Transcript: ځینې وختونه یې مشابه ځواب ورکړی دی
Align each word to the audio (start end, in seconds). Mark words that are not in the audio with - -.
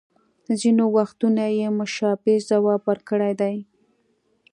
ځینې 0.59 0.85
وختونه 0.95 1.43
یې 1.59 1.67
مشابه 1.79 2.33
ځواب 2.49 2.81
ورکړی 2.89 3.31
دی 3.41 3.55